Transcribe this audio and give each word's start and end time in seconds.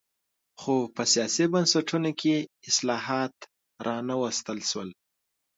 خو 0.61 0.75
په 0.95 1.03
سیاسي 1.13 1.45
بنسټونو 1.53 2.11
کې 2.21 2.35
اصلاحات 2.69 3.35
را 3.85 3.97
نه 4.07 4.15
وستل 4.21 4.59
شول. 4.69 4.89